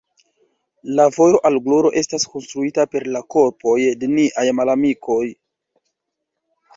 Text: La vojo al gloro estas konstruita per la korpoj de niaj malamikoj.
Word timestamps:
La 0.99 1.03
vojo 1.17 1.41
al 1.49 1.57
gloro 1.67 1.91
estas 2.01 2.25
konstruita 2.37 2.85
per 2.95 3.05
la 3.17 3.21
korpoj 3.35 3.75
de 4.05 4.09
niaj 4.15 4.47
malamikoj. 4.61 5.21